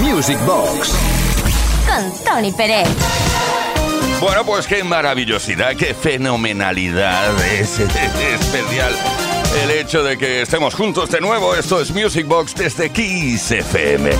Music 0.00 0.38
Box. 0.46 0.94
Con 1.86 2.24
Tony 2.24 2.52
Pérez. 2.52 2.88
Bueno, 4.20 4.44
pues 4.44 4.66
qué 4.66 4.82
maravillosidad, 4.84 5.76
qué 5.76 5.94
fenomenalidad 5.94 7.44
es 7.52 7.78
especial 7.78 8.94
el 9.62 9.70
hecho 9.70 10.02
de 10.02 10.16
que 10.16 10.42
estemos 10.42 10.74
juntos 10.74 11.10
de 11.10 11.20
nuevo. 11.20 11.54
Esto 11.54 11.80
es 11.80 11.90
Music 11.90 12.26
Box 12.26 12.54
desde 12.54 12.90
Kiss 12.90 13.50
FM. 13.50 14.10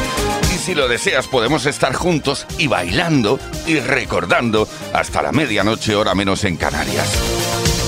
Y 0.55 0.59
si 0.59 0.75
lo 0.75 0.89
deseas, 0.89 1.27
podemos 1.27 1.65
estar 1.67 1.95
juntos 1.95 2.47
y 2.59 2.67
bailando 2.67 3.39
y 3.67 3.79
recordando 3.81 4.69
hasta 4.93 5.23
la 5.23 5.33
medianoche, 5.33 5.95
hora 5.95 6.15
menos 6.15 6.45
en 6.45 6.57
Canarias. 6.57 7.09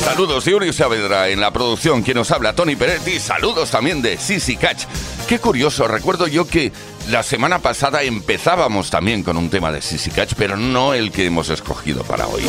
Saludos 0.05 0.45
de 0.45 0.55
Uri 0.55 0.73
Saavedra 0.73 1.29
en 1.29 1.41
la 1.41 1.51
producción, 1.51 2.03
quien 2.03 2.19
nos 2.19 2.31
habla 2.31 2.55
Tony 2.55 2.77
Peretti. 2.77 3.19
Saludos 3.19 3.71
también 3.71 4.03
de 4.03 4.19
Sisi 4.19 4.57
Catch. 4.57 4.85
Qué 5.27 5.39
curioso, 5.39 5.89
recuerdo 5.89 6.27
yo 6.27 6.47
que 6.47 6.73
la 7.09 7.23
semana 7.23 7.59
pasada 7.61 8.03
empezábamos 8.03 8.91
también 8.91 9.23
con 9.23 9.37
un 9.37 9.51
tema 9.51 9.71
de 9.73 9.83
Sisi 9.83 10.11
Catch, 10.11 10.35
pero 10.37 10.57
no 10.57 10.95
el 10.95 11.13
que 11.13 11.27
hemos 11.27 11.49
escogido 11.49 12.03
para 12.05 12.27
hoy 12.27 12.45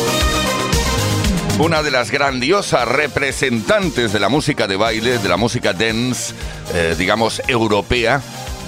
una 1.58 1.82
de 1.82 1.90
las 1.90 2.10
grandiosas 2.10 2.86
representantes 2.86 4.12
de 4.12 4.20
la 4.20 4.28
música 4.28 4.66
de 4.66 4.76
baile, 4.76 5.18
de 5.18 5.28
la 5.28 5.38
música 5.38 5.72
dance, 5.72 6.34
eh, 6.74 6.94
digamos, 6.98 7.40
europea, 7.48 8.20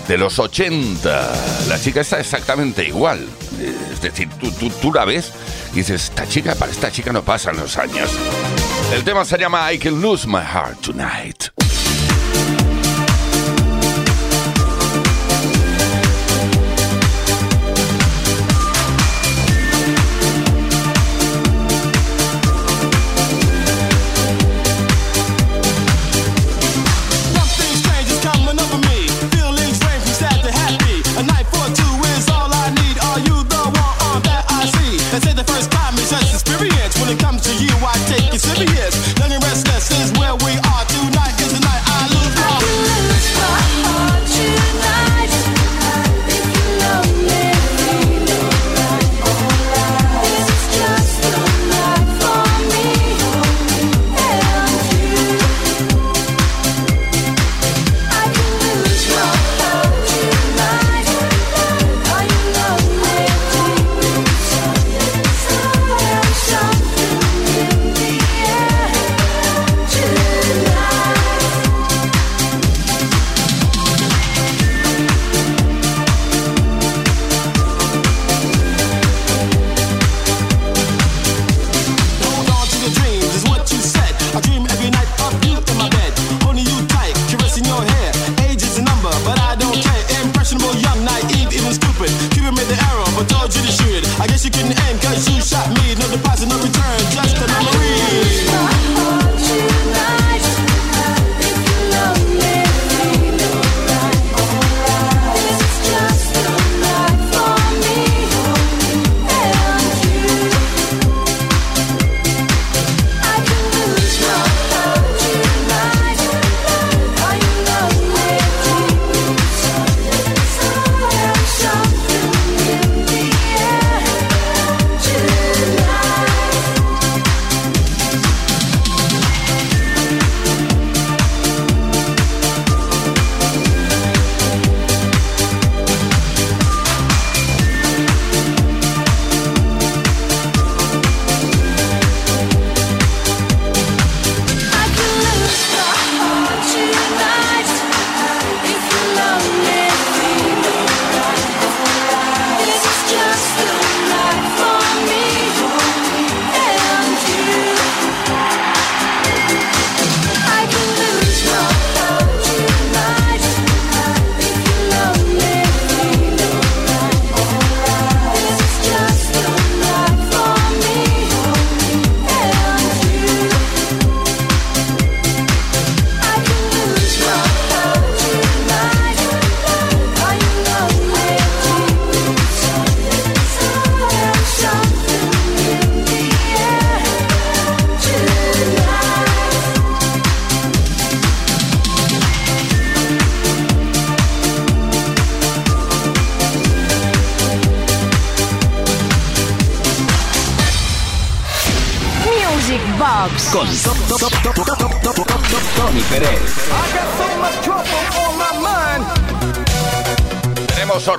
de 0.06 0.16
los 0.16 0.38
80. 0.38 1.32
La 1.68 1.78
chica 1.78 2.00
está 2.00 2.18
exactamente 2.18 2.88
igual. 2.88 3.26
Eh, 3.60 3.76
es 3.92 4.00
decir, 4.00 4.28
tú, 4.40 4.50
tú, 4.52 4.70
tú 4.70 4.92
la 4.92 5.04
ves 5.04 5.32
y 5.74 5.76
dices, 5.76 6.04
esta 6.04 6.26
chica, 6.26 6.54
para 6.54 6.72
esta 6.72 6.90
chica 6.90 7.12
no 7.12 7.22
pasan 7.22 7.58
los 7.58 7.76
años. 7.76 8.10
El 8.94 9.04
tema 9.04 9.24
se 9.24 9.36
llama 9.36 9.70
I 9.70 9.78
Can 9.78 10.00
Lose 10.00 10.26
My 10.26 10.40
Heart 10.40 10.80
Tonight. 10.80 11.57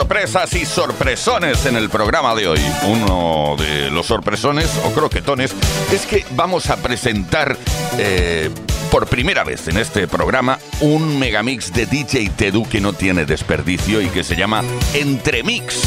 Sorpresas 0.10 0.56
y 0.56 0.66
sorpresones 0.66 1.68
en 1.68 1.76
el 1.76 1.88
programa 1.88 2.34
de 2.34 2.48
hoy. 2.48 2.60
Uno 2.88 3.56
de 3.60 3.92
los 3.92 4.08
sorpresones 4.08 4.68
o 4.84 4.92
croquetones 4.92 5.54
es 5.94 6.08
que 6.08 6.26
vamos 6.32 6.72
a 6.72 6.78
presentar 6.78 7.56
eh, 8.00 8.50
por 8.90 9.06
primera 9.06 9.44
vez 9.44 9.68
en 9.68 9.78
este 9.78 10.08
programa 10.08 10.58
un 10.80 11.20
megamix 11.20 11.72
de 11.72 11.86
DJ 11.86 12.32
Tedu 12.36 12.68
que 12.68 12.82
no 12.82 12.94
tiene 12.94 13.28
desperdicio 13.28 14.02
y 14.02 14.08
que 14.08 14.24
se 14.24 14.36
llama 14.36 14.64
Entremix. 14.96 15.84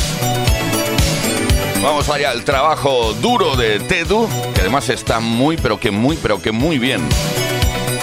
Vamos 1.82 2.08
allá, 2.08 2.30
el 2.30 2.44
trabajo 2.44 3.14
duro 3.14 3.56
de 3.56 3.80
Tedu, 3.80 4.28
que 4.54 4.60
además 4.60 4.88
está 4.88 5.18
muy, 5.18 5.56
pero 5.56 5.80
que 5.80 5.90
muy, 5.90 6.16
pero 6.16 6.40
que 6.40 6.52
muy 6.52 6.78
bien. 6.78 7.00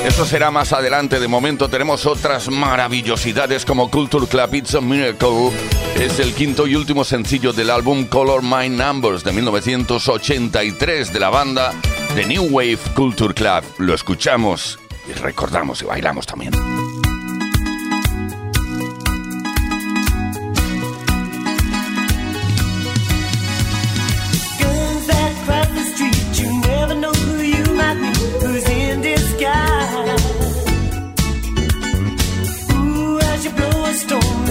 Eso 0.05 0.25
será 0.25 0.49
más 0.49 0.71
adelante. 0.71 1.19
De 1.19 1.27
momento 1.27 1.67
tenemos 1.69 2.05
otras 2.05 2.49
maravillosidades 2.49 3.65
como 3.65 3.91
Culture 3.91 4.27
Club 4.27 4.55
It's 4.55 4.75
a 4.75 4.81
Miracle. 4.81 5.51
Es 5.95 6.19
el 6.19 6.33
quinto 6.33 6.67
y 6.67 6.75
último 6.75 7.03
sencillo 7.03 7.51
del 7.51 7.69
álbum 7.69 8.05
Color 8.05 8.41
My 8.41 8.69
Numbers 8.69 9.23
de 9.23 9.33
1983 9.33 11.11
de 11.11 11.19
la 11.19 11.29
banda 11.29 11.73
The 12.15 12.25
New 12.25 12.47
Wave 12.49 12.79
Culture 12.95 13.33
Club. 13.33 13.63
Lo 13.77 13.93
escuchamos 13.93 14.79
y 15.09 15.13
recordamos 15.13 15.81
y 15.81 15.85
bailamos 15.85 16.25
también. 16.25 16.53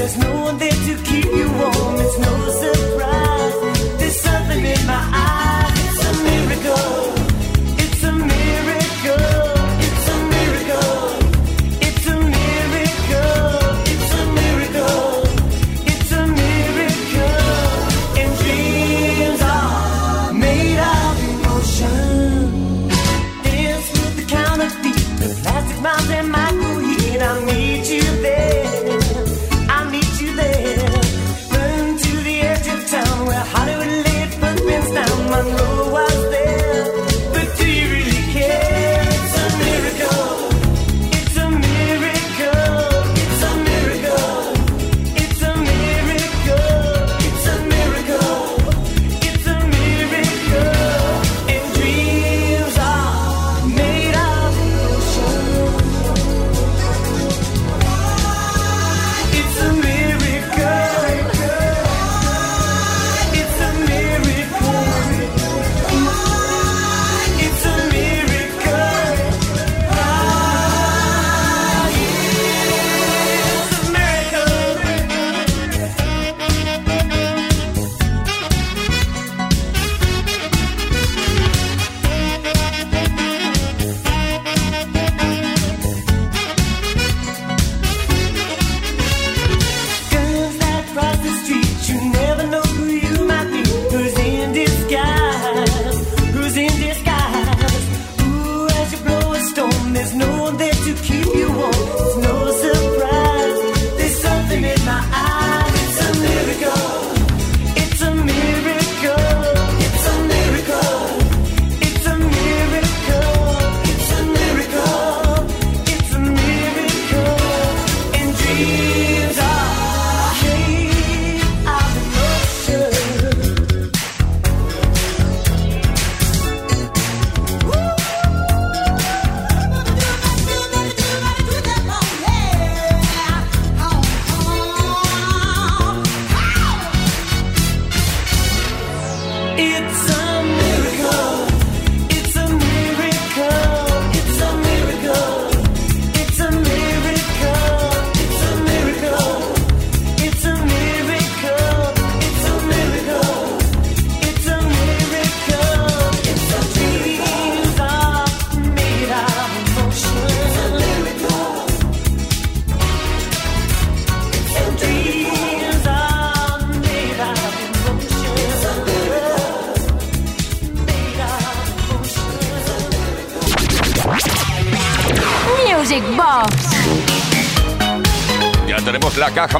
There's 0.08 0.24
no 0.24 0.40
one 0.40 0.56
there 0.56 0.70
to 0.70 1.02
keep 1.04 1.26
you 1.26 1.52
warm. 1.52 1.97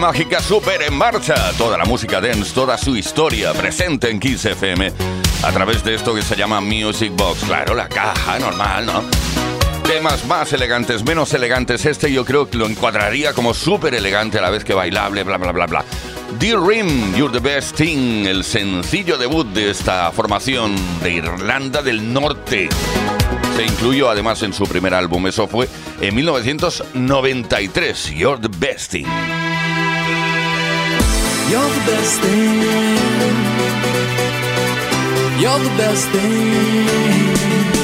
Mágica 0.08 0.40
super 0.40 0.81
en 0.81 0.94
marcha. 0.94 1.52
Toda 1.58 1.76
la 1.76 1.84
música 1.84 2.19
dance, 2.19 2.55
toda 2.55 2.78
su 2.78 2.96
historia 2.96 3.52
presente 3.52 4.08
en 4.08 4.19
Kiss 4.19 4.46
FM 4.46 4.90
a 5.43 5.52
través 5.52 5.84
de 5.84 5.96
esto 5.96 6.14
que 6.14 6.22
se 6.22 6.34
llama 6.34 6.62
Music 6.62 7.12
Box. 7.14 7.44
Claro, 7.44 7.75
la 7.75 7.90
caja 7.90 8.38
normal, 8.38 8.87
¿no? 8.87 9.05
Temas 9.82 10.25
más 10.25 10.50
elegantes, 10.55 11.05
menos 11.05 11.34
elegantes. 11.34 11.84
Este 11.84 12.10
yo 12.10 12.25
creo 12.25 12.49
que 12.49 12.56
lo 12.56 12.64
encuadraría 12.64 13.34
como 13.34 13.52
súper 13.52 13.93
elegante 13.93 14.38
a 14.38 14.40
la 14.40 14.49
vez 14.49 14.64
que 14.64 14.72
bailable, 14.72 15.25
bla, 15.25 15.37
bla, 15.37 15.52
bla, 15.52 15.66
bla. 15.66 15.84
Dear 16.38 16.62
Rim, 16.62 17.14
You're 17.14 17.31
the 17.31 17.46
Best 17.46 17.76
Thing, 17.76 18.25
el 18.25 18.44
sencillo 18.44 19.18
debut 19.18 19.47
de 19.49 19.68
esta 19.68 20.11
formación 20.12 20.75
de 21.02 21.11
Irlanda 21.11 21.83
del 21.83 22.14
Norte. 22.14 22.71
Se 23.56 23.62
incluyó 23.62 24.09
además 24.09 24.42
en 24.42 24.54
su 24.54 24.64
primer 24.64 24.94
álbum, 24.94 25.26
eso 25.26 25.47
fue 25.47 25.68
en 26.00 26.14
1993, 26.14 28.14
You're 28.14 28.40
the 28.40 28.49
Best 28.59 28.92
Thing. 28.92 29.38
You're 31.50 31.62
the 31.62 31.85
best 31.87 32.21
thing. 32.21 32.61
You're 35.40 35.59
the 35.59 35.75
best 35.78 36.09
thing. 36.11 37.77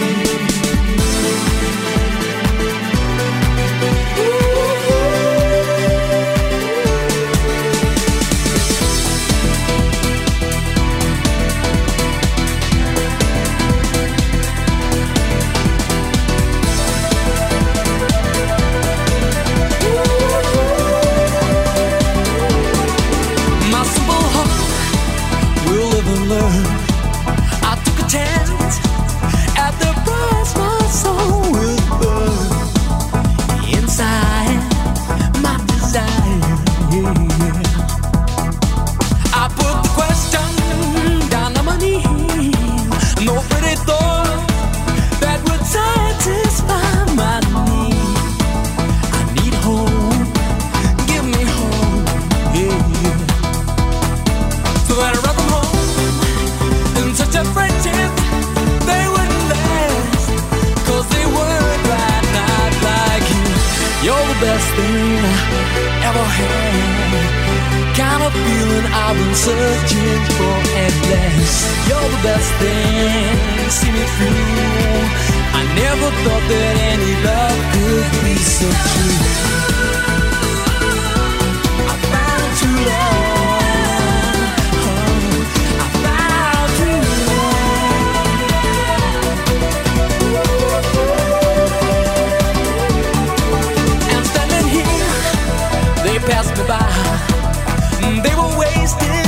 wasted. 98.84 99.24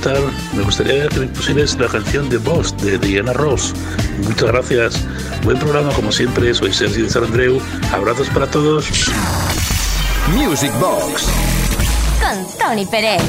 Tal? 0.00 0.32
Me 0.54 0.62
gustaría 0.62 1.08
que 1.08 1.20
me 1.20 1.26
pusieras 1.26 1.78
la 1.78 1.86
canción 1.86 2.28
de 2.28 2.38
Boss 2.38 2.76
de 2.78 2.98
Diana 2.98 3.32
Ross. 3.32 3.74
Muchas 4.24 4.48
gracias. 4.48 5.04
Buen 5.44 5.58
programa 5.58 5.92
como 5.92 6.10
siempre. 6.10 6.52
Soy 6.54 6.72
Sergi 6.72 7.02
de 7.02 7.10
San 7.10 7.24
Andreu. 7.24 7.60
Abrazos 7.92 8.28
para 8.30 8.46
todos. 8.46 8.86
Music 10.34 10.72
Box 10.78 11.26
con 12.20 12.58
Tony 12.58 12.86
Pérez. 12.86 13.22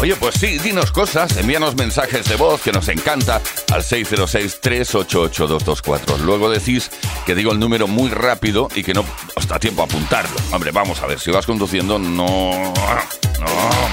Oye, 0.00 0.16
pues 0.16 0.34
sí, 0.34 0.58
dinos 0.58 0.90
cosas, 0.92 1.34
envíanos 1.38 1.76
mensajes 1.76 2.28
de 2.28 2.36
voz 2.36 2.60
que 2.60 2.72
nos 2.72 2.90
encanta 2.90 3.40
al 3.72 3.82
606-388-224. 3.82 6.18
Luego 6.18 6.50
decís 6.50 6.90
que 7.24 7.34
digo 7.34 7.52
el 7.52 7.58
número 7.58 7.88
muy 7.88 8.10
rápido 8.10 8.68
y 8.74 8.82
que 8.82 8.92
no 8.92 9.02
os 9.34 9.48
da 9.48 9.58
tiempo 9.58 9.80
a 9.80 9.86
apuntarlo. 9.86 10.36
Hombre, 10.52 10.72
vamos 10.72 11.00
a 11.00 11.06
ver, 11.06 11.18
si 11.18 11.30
vas 11.30 11.46
conduciendo, 11.46 11.98
no. 11.98 12.50
No, 12.50 12.74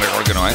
mejor 0.01 0.25
que 0.25 0.33
no, 0.33 0.49
¿eh? 0.49 0.53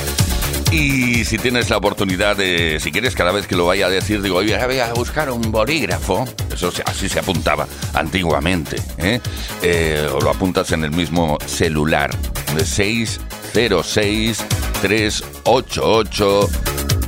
Y 0.73 1.25
si 1.25 1.39
tienes 1.39 1.71
la 1.71 1.77
oportunidad 1.77 2.37
de, 2.37 2.79
si 2.81 2.91
quieres 2.91 3.15
cada 3.15 3.33
vez 3.33 3.47
que 3.47 3.55
lo 3.57 3.67
vaya 3.67 3.87
a 3.87 3.91
decir, 3.91 4.21
digo, 4.21 4.37
voy 4.37 4.53
a 4.53 4.93
buscar 4.95 5.31
un 5.31 5.53
bolígrafo. 5.53 6.27
Eso 6.53 6.73
así 6.85 7.09
se 7.09 7.21
apuntaba 7.21 7.67
antiguamente. 7.95 8.77
¿eh? 8.99 9.21
Eh, 9.63 10.09
o 10.13 10.21
lo 10.21 10.31
apuntas 10.31 10.73
en 10.73 10.85
el 10.85 10.91
mismo 10.91 11.39
celular. 11.47 12.11
De 12.55 12.65
606 12.65 14.45
388 14.83 16.51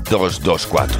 224. 0.08 0.98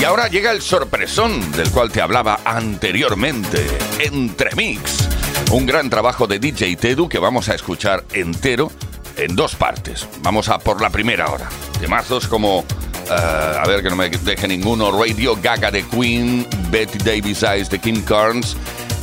Y 0.00 0.04
ahora 0.04 0.28
llega 0.28 0.52
el 0.52 0.60
sorpresón 0.62 1.52
del 1.52 1.70
cual 1.70 1.90
te 1.90 2.00
hablaba 2.02 2.40
anteriormente, 2.44 3.66
Entremix. 3.98 5.08
Un 5.52 5.64
gran 5.64 5.88
trabajo 5.88 6.26
de 6.26 6.38
DJ 6.38 6.76
Tedu 6.76 7.08
que 7.08 7.18
vamos 7.18 7.48
a 7.48 7.54
escuchar 7.54 8.04
entero 8.12 8.70
en 9.16 9.36
dos 9.36 9.54
partes. 9.54 10.06
Vamos 10.22 10.48
a 10.48 10.58
por 10.58 10.80
la 10.80 10.90
primera 10.90 11.30
hora. 11.30 11.48
Temazos 11.80 12.26
como, 12.26 12.60
uh, 12.60 13.58
a 13.60 13.64
ver 13.66 13.82
que 13.82 13.90
no 13.90 13.96
me 13.96 14.08
deje 14.08 14.48
ninguno, 14.48 14.90
Radio 14.92 15.36
Gaga 15.36 15.70
de 15.70 15.82
Queen, 15.84 16.46
Betty 16.70 16.98
Davis 16.98 17.42
Eyes 17.42 17.70
de 17.70 17.78
Kim 17.78 18.02
Carnes, 18.02 18.56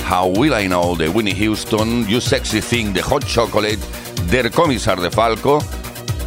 How 0.09 0.27
Will 0.27 0.53
I 0.53 0.67
Know 0.67 0.95
de 0.95 1.09
Winnie 1.09 1.35
Houston, 1.35 2.07
You 2.07 2.19
Sexy 2.21 2.61
Thing 2.61 2.93
de 2.93 3.01
Hot 3.01 3.25
Chocolate, 3.25 3.79
Der 4.29 4.51
Commissar 4.51 4.99
de 4.99 5.09
Falco, 5.09 5.63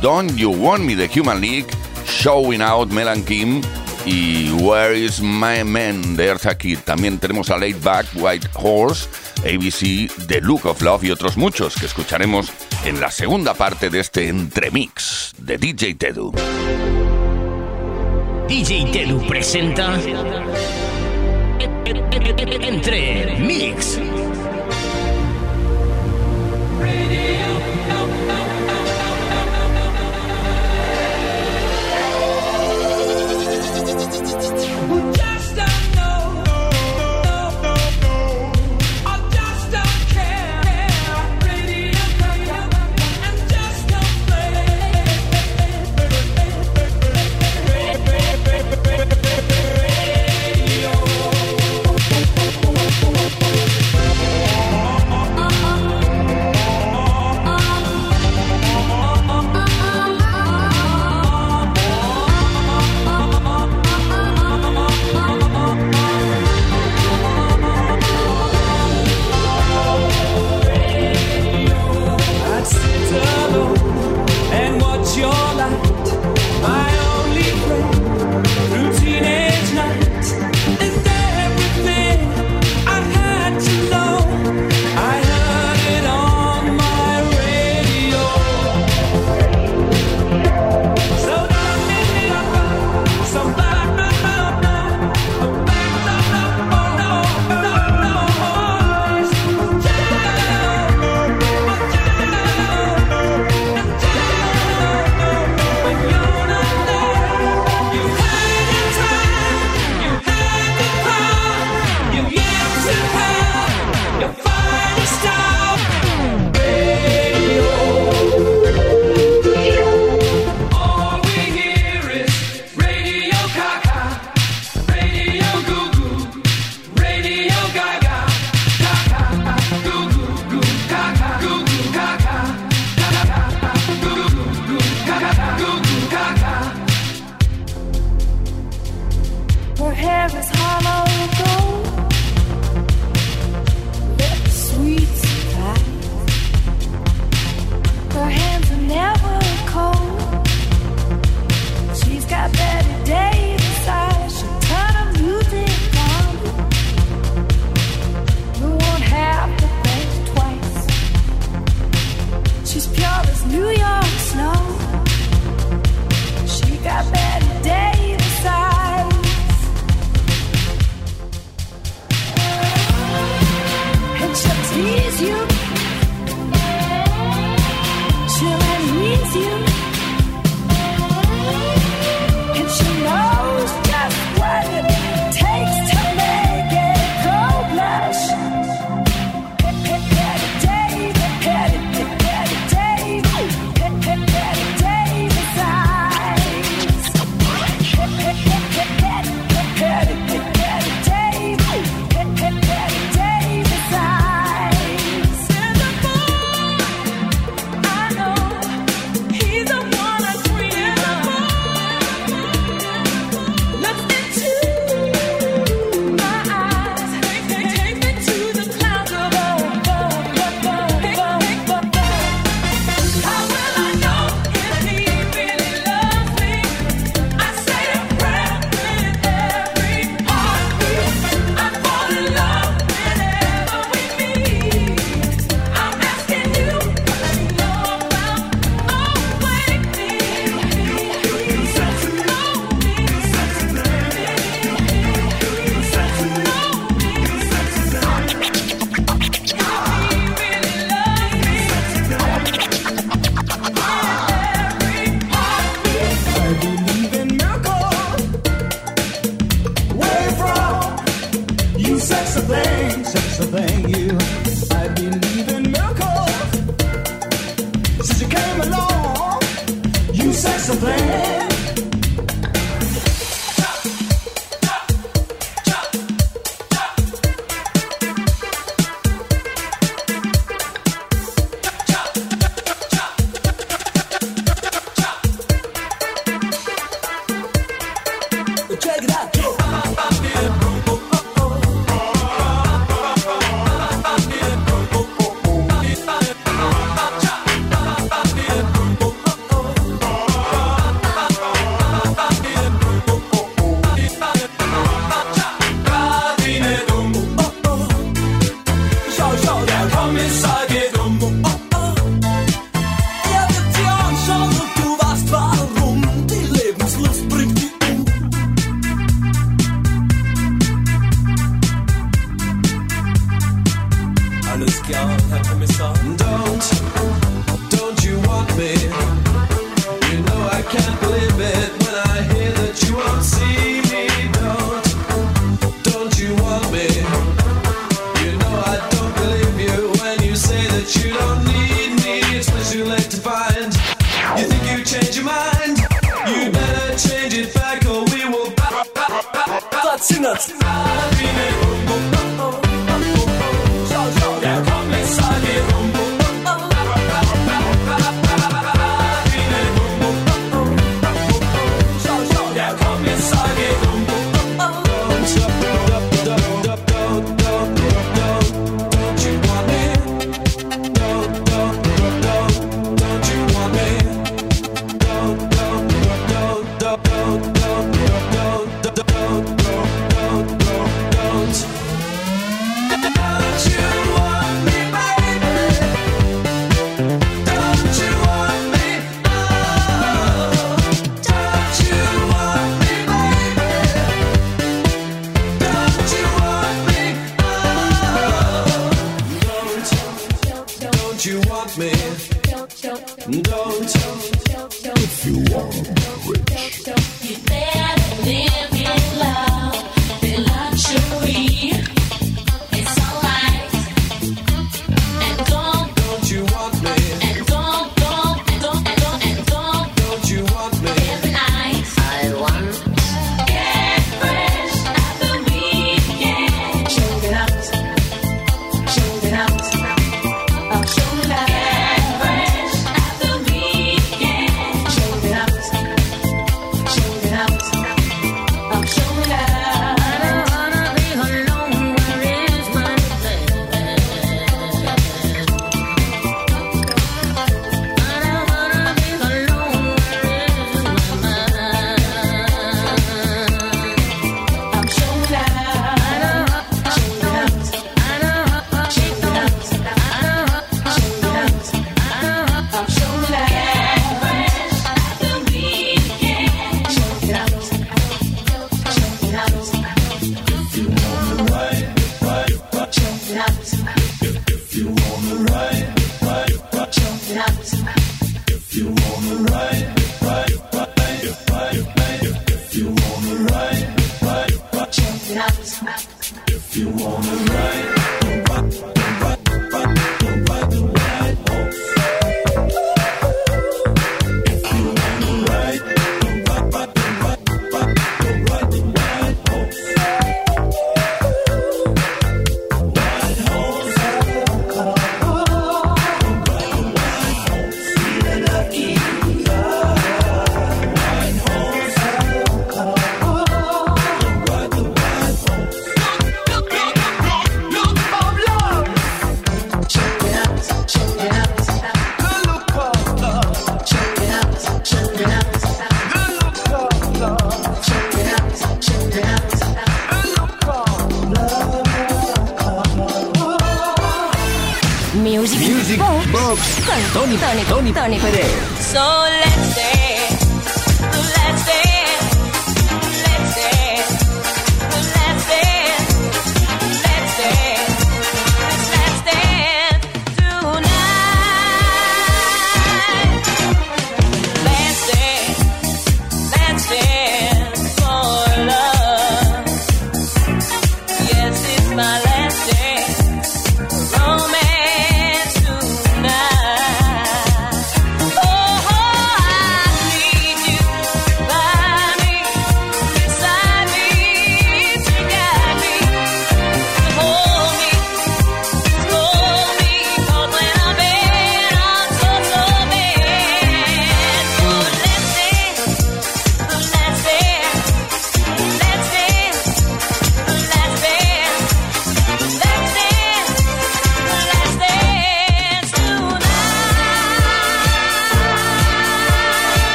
Don't 0.00 0.36
You 0.36 0.50
Want 0.50 0.84
Me 0.84 0.94
de 0.94 1.08
Human 1.08 1.40
League, 1.40 1.66
Showing 2.06 2.62
Out 2.62 2.90
Melan 2.90 3.24
Kim 3.24 3.62
y 4.04 4.50
Where 4.62 4.96
Is 4.96 5.20
My 5.20 5.64
Man 5.64 6.16
de 6.16 6.26
Eartha 6.26 6.56
Kitt. 6.56 6.84
También 6.84 7.18
tenemos 7.18 7.50
a 7.50 7.58
Laid 7.58 7.82
Back, 7.82 8.06
White 8.14 8.48
Horse, 8.54 9.08
ABC, 9.40 10.08
The 10.28 10.40
Look 10.40 10.64
of 10.66 10.80
Love 10.80 11.04
y 11.04 11.10
otros 11.10 11.36
muchos 11.36 11.74
que 11.74 11.86
escucharemos 11.86 12.52
en 12.86 13.00
la 13.00 13.10
segunda 13.10 13.52
parte 13.52 13.90
de 13.90 13.98
este 13.98 14.28
entremix 14.28 15.34
de 15.38 15.58
DJ 15.58 15.94
Tedu. 15.96 16.32
DJ 18.48 18.92
Tedu 18.92 19.26
presenta 19.26 19.98
Entre 22.62 23.38
Mix. 23.40 23.98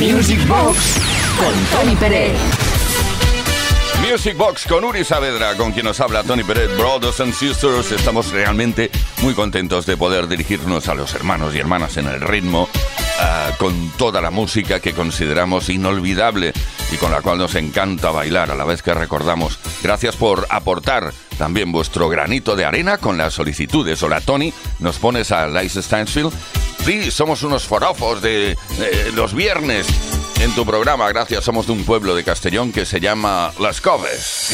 Music 0.00 0.48
Box 0.48 0.96
con 1.38 1.52
Tony 1.78 1.94
Pérez. 1.94 2.32
Music 4.10 4.34
Box 4.34 4.64
con 4.66 4.82
Uri 4.82 5.04
Saavedra, 5.04 5.54
con 5.58 5.72
quien 5.72 5.84
nos 5.84 6.00
habla 6.00 6.22
Tony 6.22 6.42
Pérez, 6.42 6.74
Brothers 6.78 7.20
and 7.20 7.34
Sisters. 7.34 7.92
Estamos 7.92 8.32
realmente 8.32 8.90
muy 9.20 9.34
contentos 9.34 9.84
de 9.84 9.98
poder 9.98 10.26
dirigirnos 10.26 10.88
a 10.88 10.94
los 10.94 11.14
hermanos 11.14 11.54
y 11.54 11.58
hermanas 11.58 11.98
en 11.98 12.06
el 12.06 12.22
ritmo, 12.22 12.62
uh, 12.62 13.56
con 13.58 13.90
toda 13.98 14.22
la 14.22 14.30
música 14.30 14.80
que 14.80 14.94
consideramos 14.94 15.68
inolvidable 15.68 16.54
y 16.90 16.96
con 16.96 17.10
la 17.10 17.20
cual 17.20 17.36
nos 17.36 17.54
encanta 17.54 18.10
bailar 18.10 18.50
a 18.50 18.54
la 18.54 18.64
vez 18.64 18.82
que 18.82 18.94
recordamos. 18.94 19.58
Gracias 19.82 20.16
por 20.16 20.46
aportar 20.48 21.12
también 21.36 21.72
vuestro 21.72 22.08
granito 22.08 22.56
de 22.56 22.64
arena 22.64 22.96
con 22.96 23.18
las 23.18 23.34
solicitudes. 23.34 24.02
Hola 24.02 24.22
Tony, 24.22 24.50
nos 24.78 24.98
pones 24.98 25.30
a 25.30 25.46
Lice 25.46 25.82
Stansfield. 25.82 26.32
Sí, 26.90 27.12
somos 27.12 27.44
unos 27.44 27.68
forofos 27.68 28.20
de 28.20 28.50
eh, 28.50 29.10
los 29.14 29.32
viernes 29.32 29.86
en 30.40 30.52
tu 30.56 30.66
programa. 30.66 31.08
Gracias, 31.08 31.44
somos 31.44 31.68
de 31.68 31.72
un 31.72 31.84
pueblo 31.84 32.16
de 32.16 32.24
Castellón 32.24 32.72
que 32.72 32.84
se 32.84 32.98
llama 32.98 33.52
Las 33.60 33.80
Coves. 33.80 34.52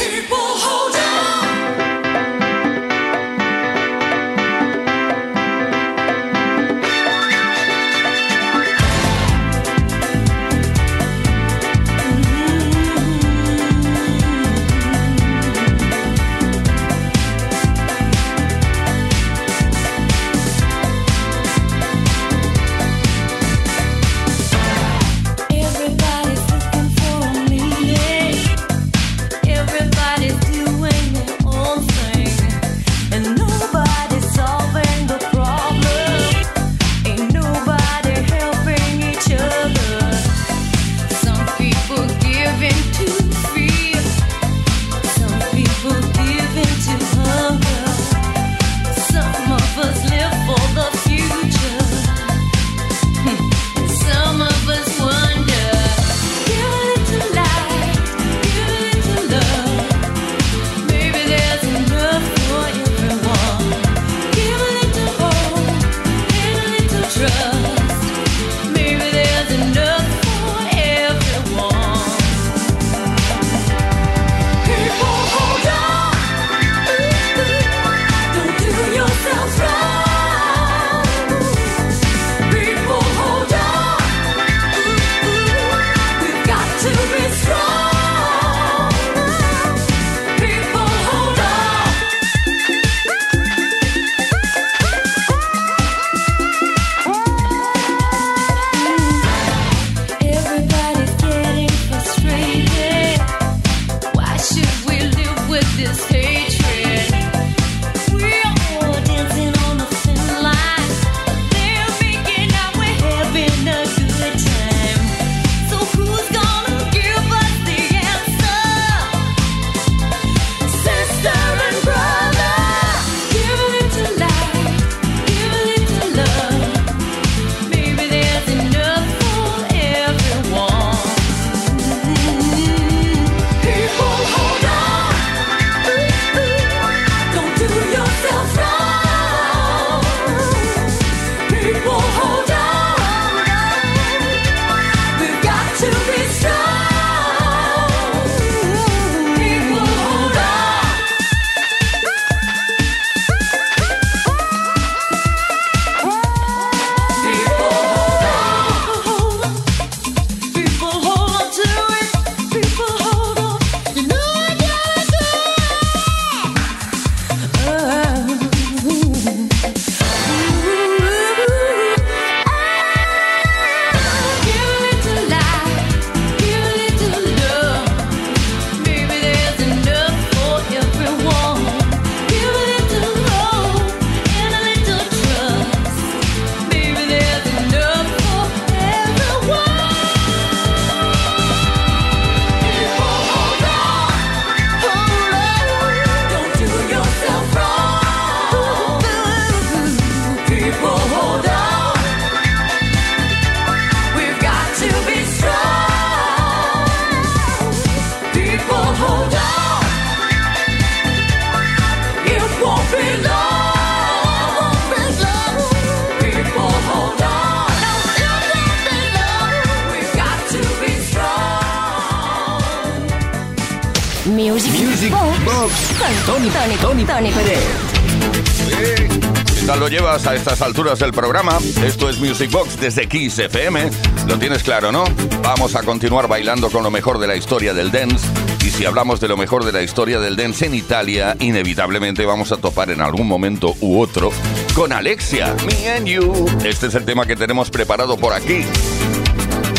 Llevas 230.17 230.27
a 230.27 230.35
estas 230.35 230.63
alturas 230.63 230.99
del 230.99 231.13
programa? 231.13 231.59
Esto 231.85 232.09
es 232.09 232.19
Music 232.19 232.51
Box 232.51 232.81
desde 232.81 233.07
Kiss 233.07 233.39
FM. 233.39 233.91
Lo 234.27 234.39
tienes 234.39 234.63
claro, 234.63 234.93
¿no? 234.93 235.05
Vamos 235.43 235.75
a 235.75 235.83
continuar 235.83 236.29
bailando 236.29 236.71
con 236.71 236.83
lo 236.83 236.91
mejor 236.91 237.19
de 237.19 237.27
la 237.27 237.37
historia 237.37 237.75
del 237.75 237.91
dance. 237.91 238.27
Y 238.65 238.71
si 238.71 238.87
hablamos 238.87 239.21
de 239.21 239.29
lo 239.29 239.37
mejor 239.37 239.65
de 239.65 239.73
la 239.73 239.83
historia 239.83 240.19
del 240.19 240.37
dance 240.37 240.65
en 240.65 240.75
Italia, 240.75 241.37
inevitablemente 241.41 242.25
vamos 242.25 242.53
a 242.53 242.57
topar 242.57 242.91
en 242.91 243.01
algún 243.01 243.27
momento 243.27 243.75
u 243.81 244.01
otro 244.01 244.31
con 244.75 244.93
Alexia, 244.93 245.55
Me 245.67 245.91
and 245.91 246.07
You. 246.07 246.47
Este 246.65 246.87
es 246.87 246.95
el 246.95 247.05
tema 247.05 247.27
que 247.27 247.37
tenemos 247.37 247.71
preparado 247.71 248.17
por 248.17 248.33
aquí. 248.33 248.65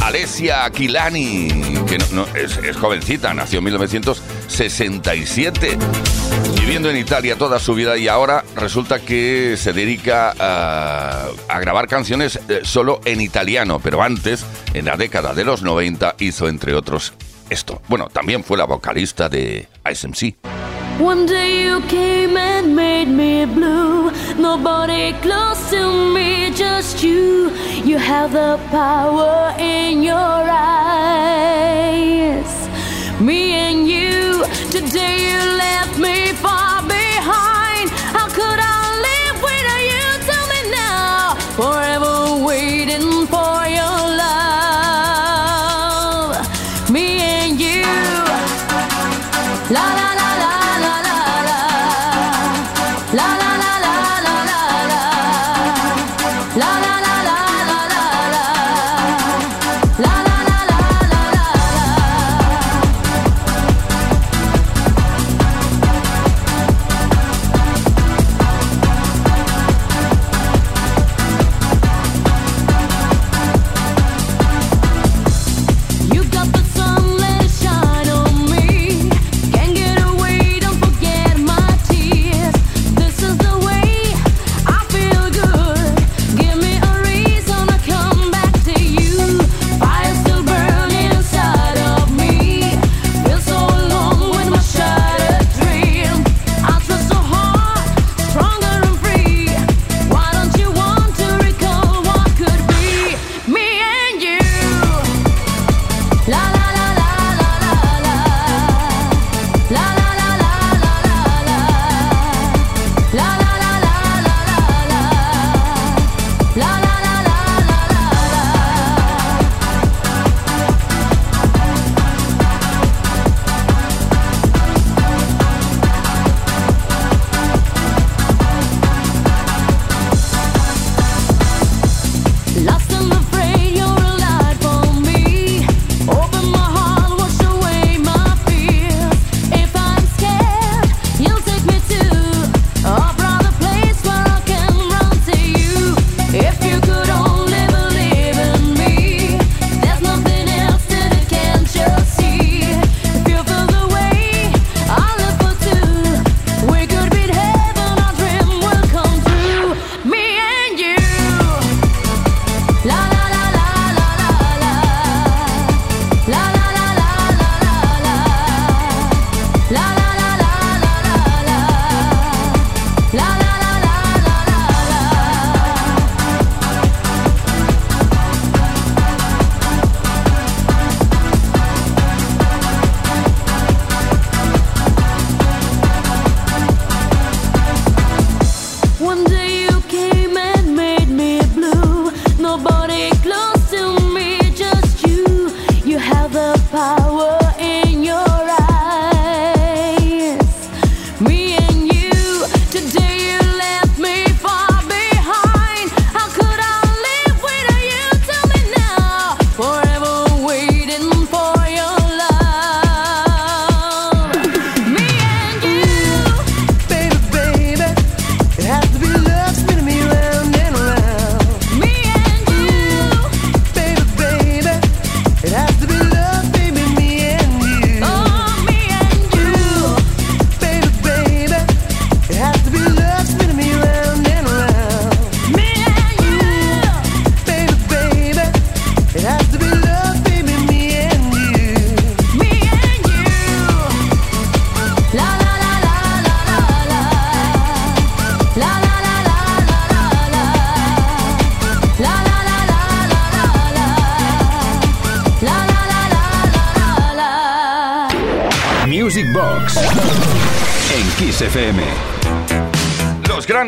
Alessia 0.03 0.65
Aquilani, 0.65 1.49
que 1.87 1.97
es, 2.35 2.77
jovencita, 2.77 3.33
nació 3.33 3.59
en 3.59 3.65
1967 4.57 5.77
viviendo 6.59 6.89
en 6.89 6.97
Italia 6.97 7.37
toda 7.37 7.59
su 7.59 7.75
vida 7.75 7.95
y 7.95 8.07
ahora 8.07 8.43
resulta 8.55 8.99
que 8.99 9.55
se 9.55 9.71
dedica 9.71 10.33
a, 10.39 11.59
grabar 11.59 11.87
canciones 11.87 12.39
eh, 12.49 12.61
solo 12.63 12.99
en 13.05 13.21
italiano, 13.21 13.79
pero 13.79 14.01
antes, 14.01 14.43
en 14.73 14.85
la 14.85 14.97
década 14.97 15.35
de 15.35 15.45
los 15.45 15.61
90, 15.61 16.15
hizo 16.17 16.49
entre 16.49 16.73
otros 16.73 17.13
esto. 17.51 17.83
Bueno, 17.87 18.09
también 18.11 18.43
fue 18.43 18.57
la 18.57 18.65
vocalista 18.65 19.29
de 19.29 19.67
ISMC. 19.89 20.35
One 20.99 21.27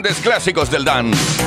grandes 0.02 0.22
clásicos 0.22 0.72
del 0.72 0.86
dance. 0.86 1.44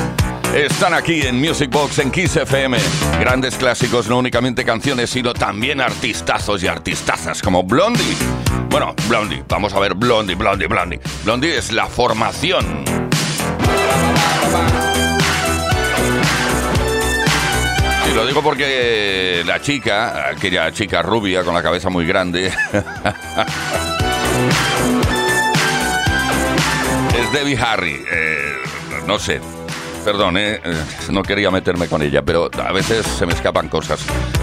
Están 0.53 0.93
aquí 0.93 1.23
en 1.23 1.39
Music 1.39 1.71
Box 1.71 1.97
en 1.97 2.11
Kiss 2.11 2.35
FM. 2.35 2.77
Grandes 3.19 3.55
clásicos, 3.55 4.07
no 4.07 4.19
únicamente 4.19 4.63
canciones, 4.63 5.09
sino 5.09 5.33
también 5.33 5.81
artistazos 5.81 6.61
y 6.61 6.67
artistazas 6.67 7.41
como 7.41 7.63
Blondie. 7.63 8.15
Bueno, 8.69 8.93
Blondie, 9.09 9.43
vamos 9.47 9.73
a 9.73 9.79
ver 9.79 9.95
Blondie, 9.95 10.35
Blondie, 10.35 10.67
Blondie. 10.67 10.99
Blondie 11.23 11.57
es 11.57 11.71
la 11.71 11.87
formación. 11.87 12.85
Y 18.07 18.13
lo 18.13 18.27
digo 18.27 18.43
porque 18.43 19.41
la 19.47 19.59
chica, 19.61 20.29
aquella 20.29 20.71
chica 20.71 21.01
rubia 21.01 21.43
con 21.43 21.55
la 21.55 21.63
cabeza 21.63 21.89
muy 21.89 22.05
grande, 22.05 22.53
es 27.17 27.31
Debbie 27.31 27.57
Harry. 27.57 28.03
Eh, 28.11 28.53
no 29.07 29.19
sé. 29.19 29.39
Perdón, 30.03 30.35
eh, 30.37 30.59
no 31.11 31.23
quería 31.23 31.49
meterme 31.49 31.87
con 31.87 32.01
ella, 32.01 32.21
pero 32.23 32.49
a 32.53 32.71
veces 32.73 33.05
se 33.05 33.25
me 33.25 33.33
escapan 33.33 33.69
cosas. 33.69 34.01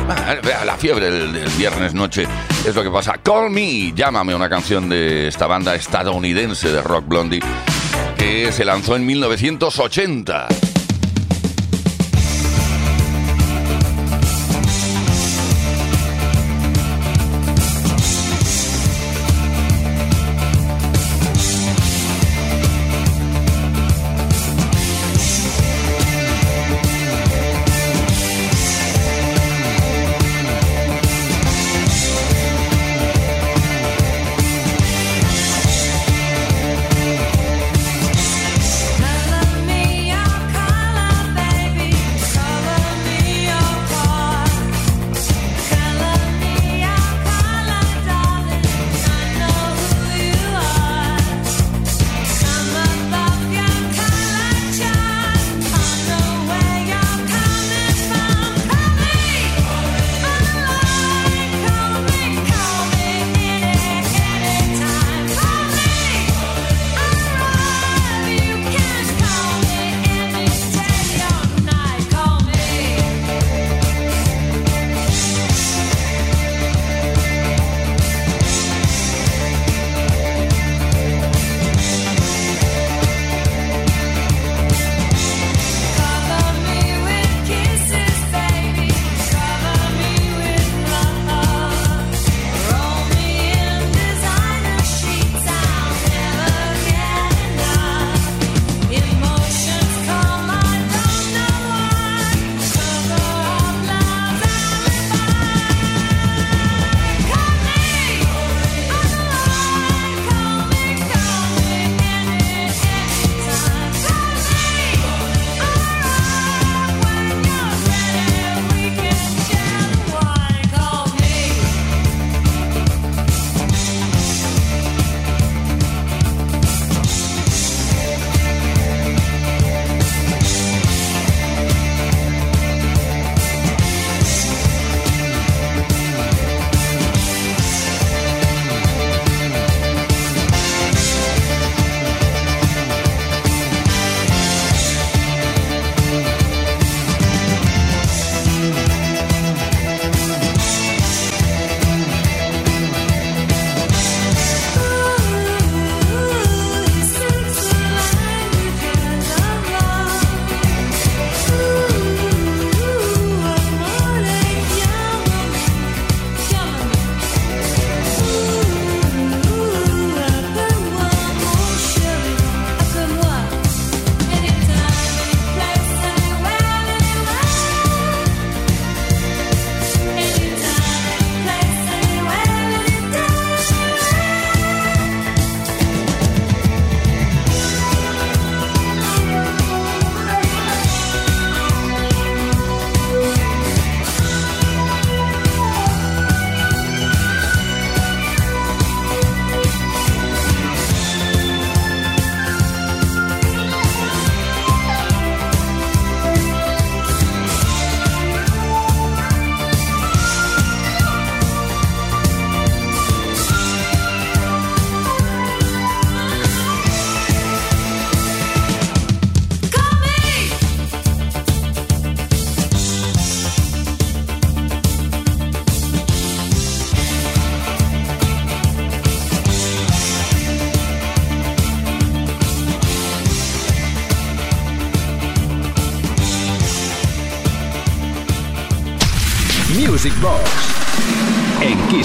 Ah, 0.08 0.36
la 0.64 0.76
fiebre 0.76 1.10
del, 1.10 1.32
del, 1.34 1.50
viernes 1.50 1.92
noche 1.92 2.26
es 2.66 2.74
lo 2.74 2.82
que 2.82 2.90
pasa. 2.90 3.18
Call 3.22 3.50
Me, 3.50 3.92
llámame, 3.92 4.34
una 4.34 4.48
canción 4.48 4.88
de 4.88 5.28
esta 5.28 5.46
banda 5.46 5.74
estadounidense 5.74 6.72
de 6.72 6.80
rock 6.80 7.06
blondie 7.06 7.40
que 8.16 8.52
se 8.52 8.64
lanzó 8.64 8.96
en 8.96 9.06
1980. 9.06 10.69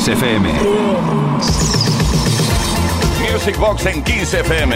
Kiss 0.06 0.18
FM. 0.22 0.54
Music 3.32 3.58
Box 3.58 3.86
en 3.88 4.04
Kiss 4.04 4.36
FM. 4.36 4.76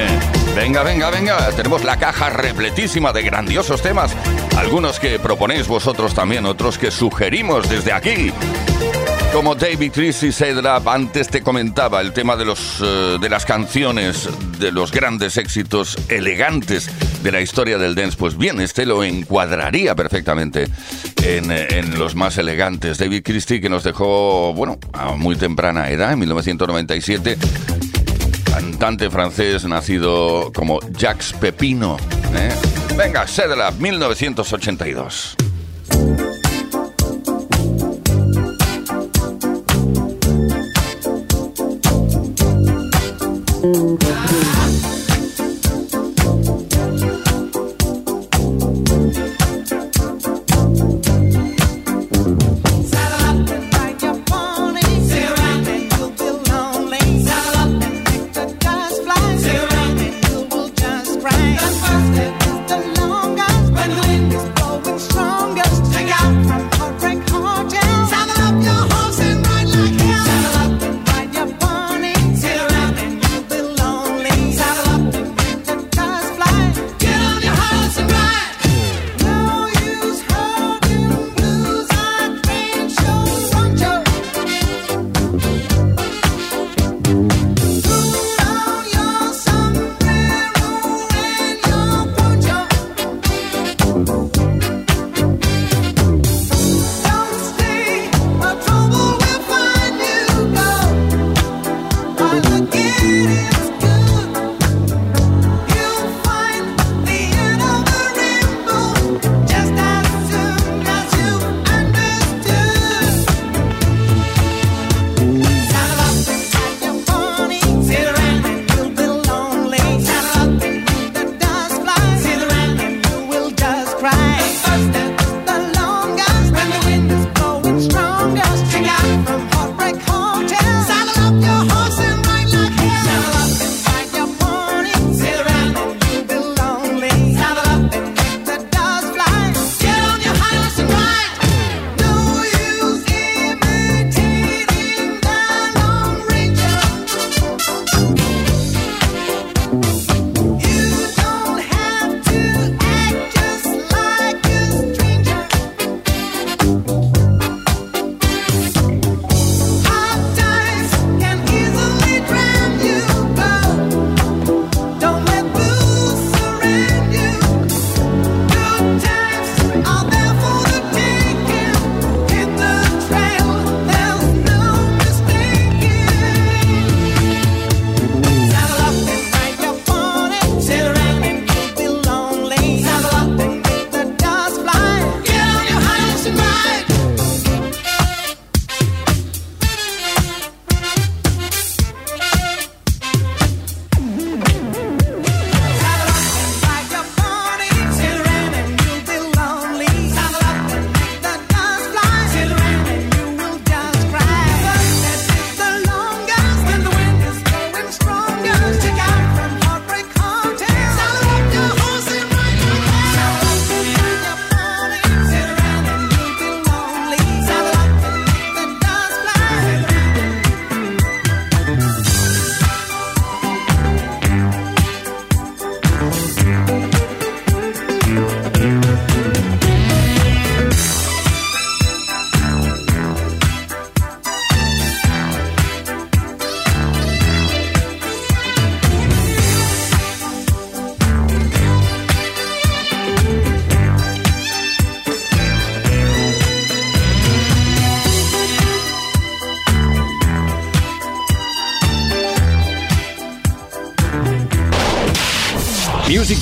Venga, 0.55 0.81
venga, 0.81 1.11
venga. 1.11 1.51
Tenemos 1.51 1.83
la 1.83 1.97
caja 1.97 2.31
repletísima 2.31 3.13
de 3.13 3.21
grandiosos 3.21 3.79
temas. 3.83 4.11
Algunos 4.57 4.99
que 4.99 5.19
proponéis 5.19 5.67
vosotros 5.67 6.15
también, 6.15 6.47
otros 6.47 6.79
que 6.79 6.89
sugerimos 6.89 7.69
desde 7.69 7.93
aquí. 7.93 8.33
Como 9.31 9.53
David 9.53 9.91
Christie 9.91 10.31
Said 10.31 10.65
antes 10.65 11.27
te 11.27 11.43
comentaba 11.43 12.01
el 12.01 12.11
tema 12.11 12.35
de, 12.35 12.45
los, 12.45 12.81
uh, 12.81 13.19
de 13.19 13.29
las 13.29 13.45
canciones, 13.45 14.27
de 14.57 14.71
los 14.71 14.91
grandes 14.91 15.37
éxitos 15.37 15.95
elegantes 16.09 16.89
de 17.21 17.31
la 17.31 17.39
historia 17.39 17.77
del 17.77 17.93
dance. 17.93 18.17
Pues 18.17 18.35
bien, 18.35 18.59
este 18.59 18.87
lo 18.87 19.03
encuadraría 19.03 19.93
perfectamente 19.93 20.67
en, 21.23 21.99
los 21.99 22.15
más 22.15 22.37
elegantes. 22.37 22.97
David 22.97 23.21
Christie, 23.23 23.61
que 23.61 23.69
nos 23.69 23.83
dejó, 23.83 24.53
bueno, 24.53 24.77
a 24.93 25.13
muy 25.13 25.35
temprana 25.35 25.89
edad, 25.89 26.13
en 26.13 26.19
1997. 26.19 27.37
Cantante 28.45 29.09
francés 29.09 29.65
nacido 29.65 30.51
como 30.53 30.79
Jacques 30.91 31.33
Pepino. 31.33 31.97
¿eh? 32.33 32.49
Venga, 32.97 33.27
Sedlap, 33.27 33.79
1982. 33.79 35.35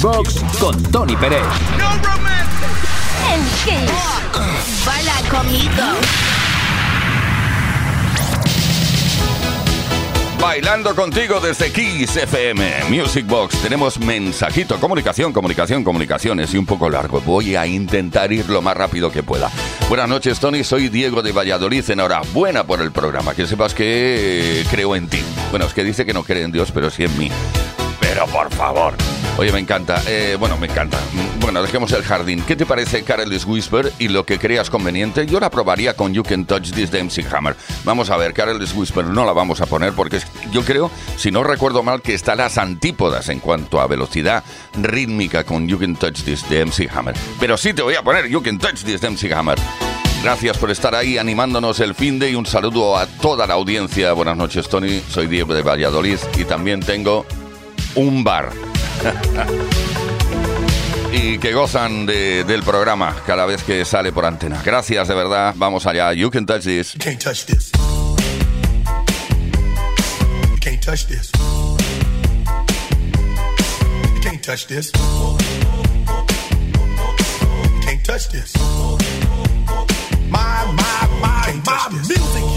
Con 0.08 0.82
Tony 0.84 1.18
Pérez. 1.18 1.41
En 3.30 3.43
Kiss. 3.66 4.86
Baila 4.86 5.14
conmigo. 5.30 5.84
Bailando 10.39 10.95
contigo 10.95 11.41
desde 11.41 11.74
Kiss 11.74 12.16
FM 12.16 12.86
Music 12.89 13.28
Box. 13.28 13.62
Tenemos 13.62 13.99
mensajito, 13.99 14.80
comunicación, 14.80 15.34
comunicación, 15.34 15.84
comunicaciones 15.84 16.53
y 16.53 16.58
un 16.58 16.66
poco 16.66 16.89
largo. 16.89 17.20
Voy 17.20 17.58
a 17.58 17.68
intentar 17.68 18.32
ir 18.32 18.49
lo 18.49 18.62
más 18.62 18.78
rápido 18.78 19.12
que 19.12 19.24
pueda. 19.24 19.51
Buenas 19.89 20.08
noches, 20.08 20.39
Tony. 20.39 20.64
Soy 20.64 20.88
Diego 20.88 21.22
de 21.22 21.34
Valladolid. 21.34 21.84
Enhorabuena 21.89 22.64
por 22.64 22.82
el 22.82 22.93
programa. 22.93 23.34
Que 23.34 23.45
sepas 23.45 23.74
que 23.74 24.66
creo 24.72 24.95
en 24.95 25.10
ti. 25.10 25.22
Bueno, 25.49 25.66
es 25.66 25.74
que 25.74 25.84
dice 25.84 26.05
que 26.05 26.14
no 26.14 26.24
cree 26.24 26.43
en 26.43 26.53
Dios, 26.53 26.72
pero 26.72 26.89
sí 26.89 27.03
en 27.03 27.18
mí. 27.18 27.30
Pero 28.18 28.32
por 28.32 28.51
favor. 28.51 28.95
Oye, 29.38 29.51
me 29.51 29.59
encanta. 29.59 30.01
Eh, 30.07 30.38
bueno, 30.39 30.57
me 30.57 30.65
encanta. 30.65 30.97
Bueno, 31.39 31.61
dejemos 31.61 31.91
el 31.91 32.01
jardín. 32.01 32.41
¿Qué 32.47 32.55
te 32.55 32.65
parece 32.65 33.03
Carel's 33.03 33.45
Whisper 33.45 33.93
y 33.99 34.07
lo 34.07 34.26
que 34.26 34.39
creas 34.39 34.72
conveniente? 34.72 35.28
Yo 35.28 35.39
la 35.39 35.51
probaría 35.51 35.95
con 35.95 36.15
You 36.15 36.24
Can 36.24 36.47
Touch 36.47 36.72
This 36.72 36.89
de 36.89 37.03
MC 37.03 37.24
Hammer. 37.32 37.55
Vamos 37.84 38.09
a 38.09 38.18
ver, 38.18 38.34
Carel's 38.34 38.74
Whisper 38.74 39.05
no 39.05 39.24
la 39.24 39.34
vamos 39.34 39.61
a 39.61 39.68
poner 39.68 39.93
porque 39.93 40.20
yo 40.51 40.63
creo, 40.63 40.89
si 41.15 41.30
no 41.30 41.43
recuerdo 41.43 41.84
mal, 41.84 42.01
que 42.01 42.15
está 42.15 42.34
las 42.34 42.57
antípodas 42.57 43.30
en 43.30 43.39
cuanto 43.39 43.80
a 43.80 43.86
velocidad 43.86 44.43
rítmica 44.82 45.43
con 45.43 45.68
You 45.68 45.78
Can 45.78 45.95
Touch 45.95 46.24
This 46.24 46.49
de 46.49 46.65
MC 46.65 46.89
Hammer. 46.91 47.15
Pero 47.39 47.55
sí 47.55 47.72
te 47.72 47.84
voy 47.84 47.93
a 47.93 48.01
poner 48.01 48.28
You 48.28 48.41
Can 48.41 48.57
Touch 48.57 48.84
This 48.84 48.99
de 48.99 49.11
MC 49.11 49.32
Hammer. 49.32 49.59
Gracias 50.24 50.57
por 50.57 50.72
estar 50.72 50.95
ahí 50.95 51.20
animándonos 51.20 51.80
el 51.82 51.93
fin 51.93 52.18
de 52.18 52.32
y 52.32 52.36
un 52.36 52.47
saludo 52.47 52.97
a 52.97 53.05
toda 53.05 53.45
la 53.45 53.53
audiencia. 53.53 54.11
Buenas 54.13 54.38
noches, 54.38 54.68
Tony. 54.68 55.03
Soy 55.07 55.28
Diego 55.28 55.53
de 55.53 55.61
Valladolid 55.61 56.18
y 56.36 56.45
también 56.45 56.80
tengo 56.80 57.24
un 57.98 58.24
bar. 58.24 58.52
y 61.12 61.38
que 61.39 61.54
gozan 61.54 62.06
de, 62.06 62.43
del 62.43 62.64
programa 62.64 63.16
cada 63.26 63.45
vez 63.45 63.64
que 63.64 63.84
sale 63.86 64.12
por 64.12 64.26
antena. 64.26 64.62
Gracias 64.64 65.08
de 65.08 65.16
verdad. 65.16 65.54
Vamos 65.58 65.86
allá. 65.88 66.14
You 66.14 66.30
can 66.30 66.45
touch 66.45 66.64
this. 66.64 66.93
You 66.93 67.00
can't 67.00 67.20
touch 67.22 67.45
this. 67.45 67.72
You 70.52 70.58
can't 70.60 70.82
touch 70.82 71.08
this. 71.08 71.32
You 74.14 74.22
can't 74.22 74.43
touch 74.43 74.68
this. 74.68 74.91
You 74.93 75.38
can't 77.82 78.04
touch 78.06 78.30
this. 78.30 78.54
My, 80.30 80.66
my, 80.74 81.08
my, 81.20 81.62
my 81.66 81.89
music 81.89 82.57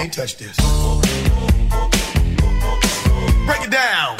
Can't 0.00 0.14
touch 0.14 0.36
this. 0.38 0.56
Break 3.46 3.62
it 3.64 3.70
down. 3.70 4.19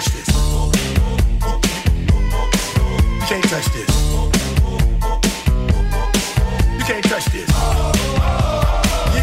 touch 0.00 0.12
this. 0.12 0.28
You 3.18 3.24
can't 3.26 3.44
touch 3.44 3.66
this. 3.74 3.88
You 9.14 9.22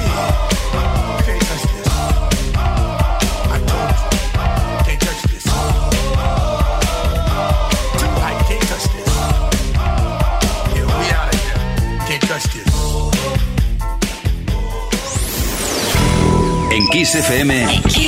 En 16.72 16.88
Kiss 16.90 17.16
FM 17.16 18.05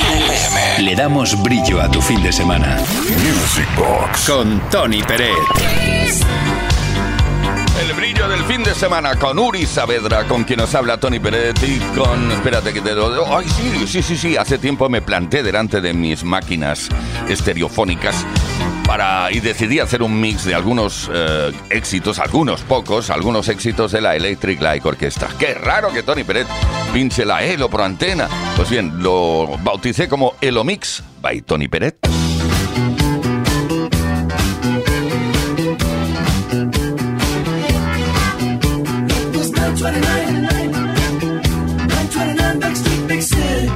le 0.78 0.94
damos 0.94 1.40
brillo 1.42 1.80
a 1.80 1.90
tu 1.90 2.00
fin 2.00 2.22
de 2.22 2.32
semana. 2.32 2.76
Music 2.76 3.68
Box 3.76 4.26
Con 4.26 4.60
Tony 4.70 5.02
Peret. 5.02 5.32
El 7.80 7.94
brillo 7.94 8.28
del 8.28 8.42
fin 8.44 8.62
de 8.64 8.74
semana 8.74 9.14
con 9.16 9.38
Uri 9.38 9.66
Saavedra, 9.66 10.24
con 10.24 10.44
quien 10.44 10.58
nos 10.58 10.74
habla 10.74 10.98
Tony 10.98 11.20
Peret 11.20 11.62
y 11.62 11.78
con... 11.96 12.32
Espérate 12.32 12.72
que 12.72 12.80
te 12.80 12.94
lo... 12.94 13.36
Ay, 13.36 13.46
sí, 13.48 13.86
sí, 13.86 14.02
sí, 14.02 14.16
sí. 14.16 14.36
Hace 14.36 14.58
tiempo 14.58 14.88
me 14.88 15.00
planté 15.00 15.42
delante 15.42 15.80
de 15.80 15.92
mis 15.94 16.24
máquinas 16.24 16.88
estereofónicas 17.28 18.26
para 18.86 19.30
y 19.30 19.40
decidí 19.40 19.80
hacer 19.80 20.02
un 20.02 20.18
mix 20.18 20.44
de 20.44 20.54
algunos 20.54 21.10
eh, 21.12 21.52
éxitos, 21.70 22.18
algunos 22.18 22.62
pocos, 22.62 23.10
algunos 23.10 23.48
éxitos 23.48 23.92
de 23.92 24.00
la 24.00 24.16
Electric 24.16 24.60
Light 24.60 24.84
Orchestra. 24.84 25.28
Qué 25.38 25.54
raro 25.54 25.92
que 25.92 26.02
Tony 26.02 26.24
Peret 26.24 26.46
pinche 26.92 27.24
la 27.24 27.42
Elo 27.44 27.68
por 27.68 27.82
antena. 27.82 28.28
Pues 28.56 28.70
bien, 28.70 29.02
lo 29.02 29.58
bauticé 29.62 30.08
como 30.08 30.34
Elo 30.40 30.64
Mix 30.64 31.02
by 31.20 31.42
Tony 31.42 31.68
Peret. 31.68 31.98
It 39.20 39.36
was 39.36 39.50
929, 39.50 40.72
929 41.88 42.60
Backstreet 42.60 43.08
Big 43.08 43.22
City. 43.22 43.68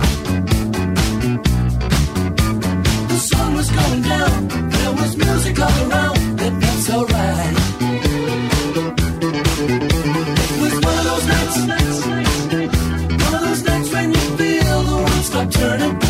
The 3.09 3.19
sun 3.19 3.55
was 3.55 3.71
going 3.71 4.03
down, 4.03 4.49
there 4.71 4.93
was 4.93 5.17
music 5.17 5.59
all 5.61 5.91
around, 5.91 6.12
Turning. 15.63 16.02